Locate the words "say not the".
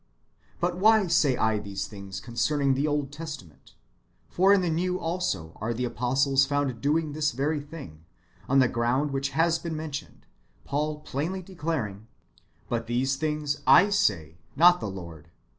13.91-14.89